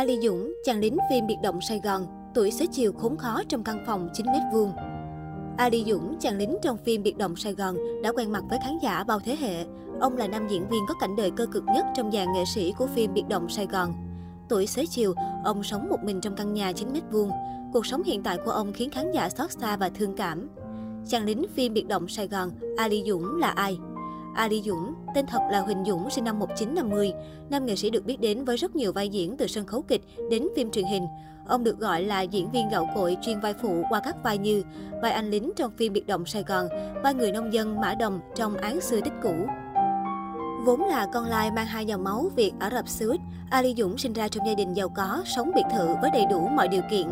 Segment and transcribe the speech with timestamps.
[0.00, 3.64] Ali Dũng, chàng lính phim biệt động Sài Gòn, tuổi xế chiều khốn khó trong
[3.64, 4.72] căn phòng 9 mét vuông.
[5.56, 8.78] Ali Dũng, chàng lính trong phim Biệt động Sài Gòn, đã quen mặt với khán
[8.82, 9.64] giả bao thế hệ.
[10.00, 12.72] Ông là nam diễn viên có cảnh đời cơ cực nhất trong dàn nghệ sĩ
[12.78, 13.92] của phim Biệt động Sài Gòn.
[14.48, 17.30] Tuổi xế chiều, ông sống một mình trong căn nhà 9 mét vuông.
[17.72, 20.48] Cuộc sống hiện tại của ông khiến khán giả xót xa và thương cảm.
[21.08, 23.78] Chàng lính phim Biệt động Sài Gòn, Ali Dũng là ai?
[24.34, 27.12] Ali Dũng, tên thật là Huỳnh Dũng, sinh năm 1950.
[27.50, 30.02] Nam nghệ sĩ được biết đến với rất nhiều vai diễn từ sân khấu kịch
[30.30, 31.06] đến phim truyền hình.
[31.46, 34.62] Ông được gọi là diễn viên gạo cội chuyên vai phụ qua các vai như
[35.02, 36.68] vai anh lính trong phim Biệt động Sài Gòn,
[37.02, 39.34] vai người nông dân Mã Đồng trong Án xưa tích cũ.
[40.64, 43.20] Vốn là con lai mang hai dòng máu Việt Ả Rập Xê Út,
[43.50, 46.48] Ali Dũng sinh ra trong gia đình giàu có, sống biệt thự với đầy đủ
[46.48, 47.06] mọi điều kiện.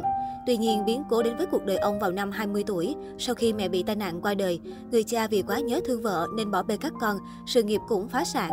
[0.47, 3.53] Tuy nhiên, biến cố đến với cuộc đời ông vào năm 20 tuổi, sau khi
[3.53, 4.61] mẹ bị tai nạn qua đời.
[4.91, 7.17] Người cha vì quá nhớ thương vợ nên bỏ bê các con,
[7.47, 8.51] sự nghiệp cũng phá sản.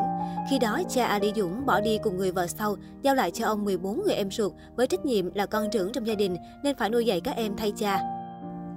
[0.50, 3.66] Khi đó, cha Ali Dũng bỏ đi cùng người vợ sau, giao lại cho ông
[3.66, 6.89] 14 người em ruột với trách nhiệm là con trưởng trong gia đình nên phải
[6.89, 8.00] nuôi dạy các em thay cha.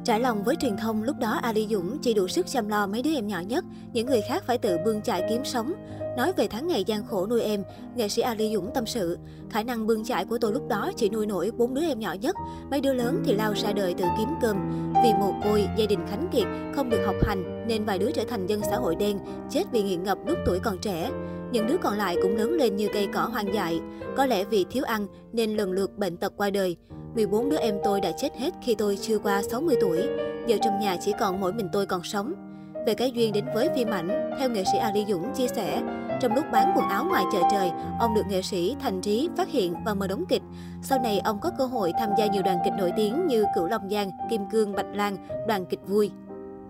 [0.05, 3.03] Trải lòng với truyền thông, lúc đó Ali Dũng chỉ đủ sức chăm lo mấy
[3.03, 5.73] đứa em nhỏ nhất, những người khác phải tự bươn chải kiếm sống.
[6.19, 7.63] Nói về tháng ngày gian khổ nuôi em,
[7.97, 9.19] nghệ sĩ Ali Dũng tâm sự,
[9.51, 12.13] khả năng bươn chải của tôi lúc đó chỉ nuôi nổi bốn đứa em nhỏ
[12.13, 12.37] nhất,
[12.71, 14.57] mấy đứa lớn thì lao ra đời tự kiếm cơm.
[15.05, 18.25] Vì mồ côi, gia đình khánh kiệt, không được học hành nên vài đứa trở
[18.29, 19.19] thành dân xã hội đen,
[19.51, 21.11] chết vì nghiện ngập lúc tuổi còn trẻ.
[21.53, 23.81] Những đứa còn lại cũng lớn lên như cây cỏ hoang dại.
[24.17, 26.77] Có lẽ vì thiếu ăn nên lần lượt bệnh tật qua đời.
[27.15, 30.03] 14 đứa em tôi đã chết hết khi tôi chưa qua 60 tuổi.
[30.47, 32.48] Giờ trong nhà chỉ còn mỗi mình tôi còn sống.
[32.89, 35.83] Về cái duyên đến với phim ảnh, theo nghệ sĩ Ali Dũng chia sẻ,
[36.21, 39.49] trong lúc bán quần áo ngoài chợ trời, ông được nghệ sĩ Thành Trí phát
[39.49, 40.43] hiện và mời đóng kịch.
[40.83, 43.67] Sau này, ông có cơ hội tham gia nhiều đoàn kịch nổi tiếng như Cửu
[43.67, 45.17] Long Giang, Kim Cương, Bạch Lan,
[45.49, 46.11] đoàn kịch vui.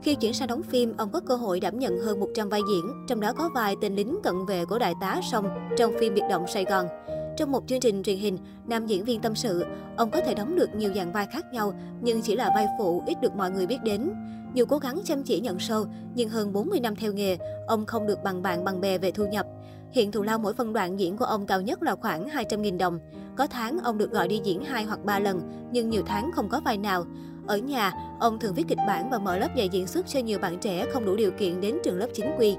[0.02, 3.06] Khi chuyển sang đóng phim, ông có cơ hội đảm nhận hơn 100 vai diễn,
[3.08, 6.24] trong đó có vài tên lính cận vệ của đại tá Sông trong phim Biệt
[6.30, 6.86] động Sài Gòn.
[7.36, 9.64] Trong một chương trình truyền hình, nam diễn viên tâm sự,
[9.96, 13.02] ông có thể đóng được nhiều dạng vai khác nhau, nhưng chỉ là vai phụ
[13.06, 14.10] ít được mọi người biết đến.
[14.54, 17.36] Dù cố gắng chăm chỉ nhận sâu nhưng hơn 40 năm theo nghề,
[17.66, 19.46] ông không được bằng bạn bằng bè về thu nhập.
[19.92, 22.98] Hiện thù lao mỗi phân đoạn diễn của ông cao nhất là khoảng 200.000 đồng.
[23.36, 25.40] Có tháng ông được gọi đi diễn 2 hoặc 3 lần,
[25.72, 27.04] nhưng nhiều tháng không có vai nào.
[27.46, 30.38] Ở nhà, ông thường viết kịch bản và mở lớp dạy diễn xuất cho nhiều
[30.38, 32.56] bạn trẻ không đủ điều kiện đến trường lớp chính quy.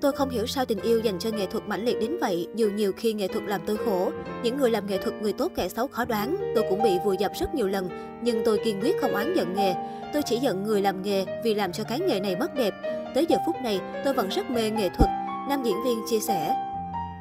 [0.00, 2.70] Tôi không hiểu sao tình yêu dành cho nghệ thuật mãnh liệt đến vậy, dù
[2.70, 4.10] nhiều khi nghệ thuật làm tôi khổ.
[4.42, 7.16] Những người làm nghệ thuật người tốt kẻ xấu khó đoán, tôi cũng bị vùi
[7.16, 7.88] dập rất nhiều lần,
[8.22, 9.74] nhưng tôi kiên quyết không oán giận nghề.
[10.12, 12.74] Tôi chỉ giận người làm nghề vì làm cho cái nghề này mất đẹp.
[13.14, 15.10] Tới giờ phút này, tôi vẫn rất mê nghệ thuật,
[15.48, 16.54] nam diễn viên chia sẻ.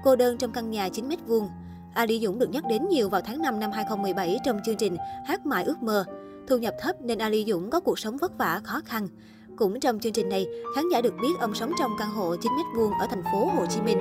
[0.03, 1.49] Cô đơn trong căn nhà 9 mét vuông.
[1.93, 4.97] Ali Dũng được nhắc đến nhiều vào tháng 5 năm 2017 trong chương trình
[5.27, 6.05] Hát mãi ước mơ.
[6.47, 9.07] Thu nhập thấp nên Ali Dũng có cuộc sống vất vả, khó khăn.
[9.59, 12.51] Cũng trong chương trình này, khán giả được biết ông sống trong căn hộ 9
[12.51, 13.97] m vuông ở thành phố Hồ Chí Minh.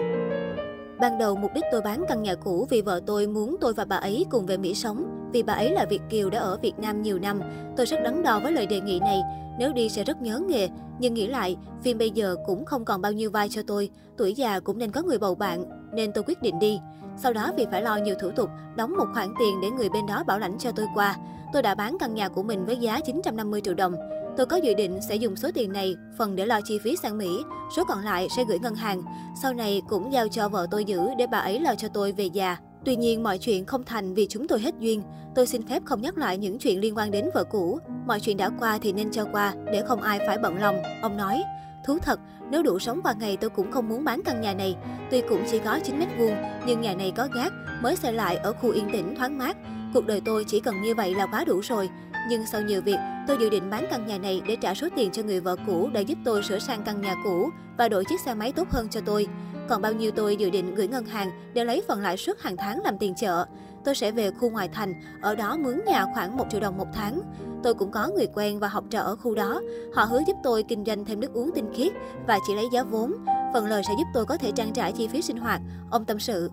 [1.00, 3.84] Ban đầu mục đích tôi bán căn nhà cũ vì vợ tôi muốn tôi và
[3.84, 5.28] bà ấy cùng về Mỹ sống.
[5.32, 7.40] Vì bà ấy là Việt Kiều đã ở Việt Nam nhiều năm,
[7.76, 9.22] tôi rất đắn đo với lời đề nghị này.
[9.58, 10.68] Nếu đi sẽ rất nhớ nghề,
[10.98, 14.34] nhưng nghĩ lại, phim bây giờ cũng không còn bao nhiêu vai cho tôi, tuổi
[14.34, 16.80] già cũng nên có người bầu bạn, nên tôi quyết định đi.
[17.16, 20.06] Sau đó vì phải lo nhiều thủ tục, đóng một khoản tiền để người bên
[20.06, 21.16] đó bảo lãnh cho tôi qua.
[21.52, 23.94] Tôi đã bán căn nhà của mình với giá 950 triệu đồng.
[24.38, 27.18] Tôi có dự định sẽ dùng số tiền này phần để lo chi phí sang
[27.18, 27.42] Mỹ,
[27.76, 29.02] số còn lại sẽ gửi ngân hàng.
[29.42, 32.24] Sau này cũng giao cho vợ tôi giữ để bà ấy lo cho tôi về
[32.24, 32.56] già.
[32.84, 35.02] Tuy nhiên, mọi chuyện không thành vì chúng tôi hết duyên.
[35.34, 37.78] Tôi xin phép không nhắc lại những chuyện liên quan đến vợ cũ.
[38.06, 41.16] Mọi chuyện đã qua thì nên cho qua, để không ai phải bận lòng, ông
[41.16, 41.42] nói.
[41.86, 44.76] Thú thật, nếu đủ sống qua ngày tôi cũng không muốn bán căn nhà này.
[45.10, 46.34] Tuy cũng chỉ có 9 mét vuông,
[46.66, 49.56] nhưng nhà này có gác, mới xây lại ở khu yên tĩnh thoáng mát.
[49.94, 51.88] Cuộc đời tôi chỉ cần như vậy là quá đủ rồi.
[52.28, 55.10] Nhưng sau nhiều việc, tôi dự định bán căn nhà này để trả số tiền
[55.10, 58.20] cho người vợ cũ đã giúp tôi sửa sang căn nhà cũ và đổi chiếc
[58.20, 59.26] xe máy tốt hơn cho tôi.
[59.68, 62.56] Còn bao nhiêu tôi dự định gửi ngân hàng để lấy phần lãi suất hàng
[62.56, 63.46] tháng làm tiền chợ.
[63.84, 66.88] Tôi sẽ về khu ngoại thành, ở đó mướn nhà khoảng 1 triệu đồng một
[66.94, 67.20] tháng.
[67.62, 69.60] Tôi cũng có người quen và học trò ở khu đó.
[69.94, 71.92] Họ hứa giúp tôi kinh doanh thêm nước uống tinh khiết
[72.26, 73.12] và chỉ lấy giá vốn.
[73.54, 76.18] Phần lời sẽ giúp tôi có thể trang trải chi phí sinh hoạt, ông tâm
[76.18, 76.50] sự.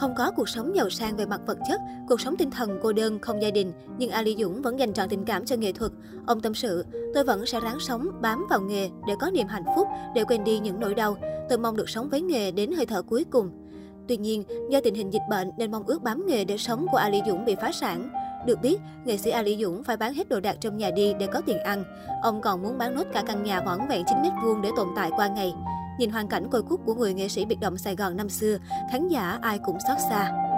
[0.00, 2.92] Không có cuộc sống giàu sang về mặt vật chất, cuộc sống tinh thần cô
[2.92, 5.92] đơn, không gia đình, nhưng Ali Dũng vẫn dành trọn tình cảm cho nghệ thuật.
[6.26, 9.64] Ông tâm sự, tôi vẫn sẽ ráng sống, bám vào nghề để có niềm hạnh
[9.76, 11.16] phúc, để quên đi những nỗi đau.
[11.48, 13.50] Tôi mong được sống với nghề đến hơi thở cuối cùng.
[14.08, 16.98] Tuy nhiên, do tình hình dịch bệnh nên mong ước bám nghề để sống của
[16.98, 18.10] Ali Dũng bị phá sản.
[18.46, 21.26] Được biết, nghệ sĩ Ali Dũng phải bán hết đồ đạc trong nhà đi để
[21.26, 21.84] có tiền ăn.
[22.22, 24.88] Ông còn muốn bán nốt cả căn nhà vỏn vẹn 9 mét vuông để tồn
[24.96, 25.52] tại qua ngày.
[25.98, 28.58] Nhìn hoàn cảnh côi cút của người nghệ sĩ biệt động Sài Gòn năm xưa,
[28.92, 30.49] khán giả ai cũng xót xa.